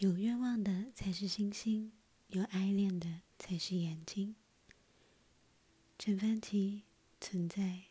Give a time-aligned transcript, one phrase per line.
[0.00, 1.92] 有愿望的才是星星，
[2.28, 4.34] 有爱恋的才是眼睛。
[5.98, 6.84] 陈凡奇
[7.20, 7.89] 存在。